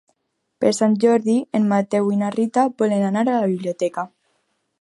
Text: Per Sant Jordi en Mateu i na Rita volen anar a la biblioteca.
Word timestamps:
Per 0.63 0.71
Sant 0.77 0.95
Jordi 1.03 1.35
en 1.59 1.69
Mateu 1.75 2.11
i 2.15 2.19
na 2.23 2.33
Rita 2.39 2.67
volen 2.83 3.07
anar 3.13 3.27
a 3.29 3.37
la 3.45 3.55
biblioteca. 3.55 4.09